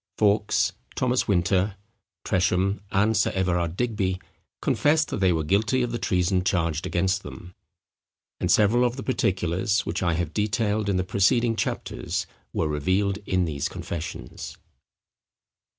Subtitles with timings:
[0.17, 1.75] Fawkes, Thomas Winter,
[2.25, 4.19] Tresham, and Sir Everard Digby,
[4.59, 7.53] confessed that they were guilty of the treason charged against them;
[8.39, 13.17] and several of the particulars, which I have detailed in the preceding chapters, were revealed
[13.27, 14.57] in these confessions.